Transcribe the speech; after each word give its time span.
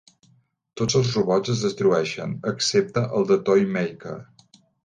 Tots 0.81 0.97
els 0.99 1.11
robots 1.17 1.51
es 1.55 1.61
destrueixen 1.67 2.35
excepte 2.55 3.07
el 3.19 3.31
de 3.33 3.41
Toymaker. 3.51 4.19